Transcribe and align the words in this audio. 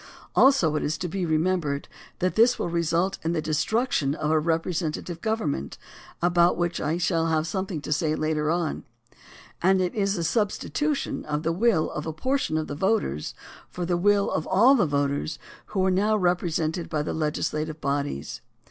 Also 0.35 0.75
it 0.75 0.81
is 0.81 0.97
to 0.97 1.07
be 1.07 1.27
remembered 1.27 1.87
that 2.17 2.33
this 2.33 2.57
will 2.57 2.69
result 2.71 3.19
in 3.23 3.33
the 3.33 3.39
destruction 3.39 4.15
of 4.15 4.47
representative 4.47 5.21
government, 5.21 5.77
about 6.23 6.57
which 6.57 6.81
I 6.81 6.97
shall 6.97 7.27
have 7.27 7.45
something 7.45 7.81
to 7.81 7.93
say 7.93 8.15
later 8.15 8.49
on, 8.49 8.83
and 9.61 9.79
it 9.79 9.93
is 9.93 10.15
the 10.15 10.23
substitution 10.23 11.23
of 11.25 11.43
the 11.43 11.53
will 11.53 11.91
of 11.91 12.07
a 12.07 12.13
portion 12.13 12.57
of 12.57 12.65
the 12.65 12.73
voters 12.73 13.35
for 13.69 13.85
the 13.85 13.95
will 13.95 14.31
of 14.31 14.47
all 14.47 14.73
the 14.73 14.87
voters 14.87 15.37
who 15.67 15.85
are 15.85 15.91
now 15.91 16.17
represented 16.17 16.89
by 16.89 17.03
the 17.03 17.13
legislative 17.13 17.79
bodies. 17.79 18.41